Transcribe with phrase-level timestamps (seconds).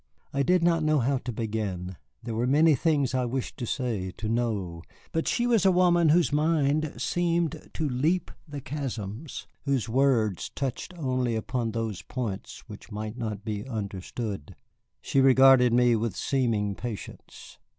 [0.33, 1.95] I did not know how to begin.
[2.23, 4.81] There were many things I wished to say, to know,
[5.11, 10.95] but she was a woman whose mind seemed to leap the chasms, whose words touched
[10.97, 14.55] only upon those points which might not be understood.
[15.03, 17.59] She regarded me with seeming patience.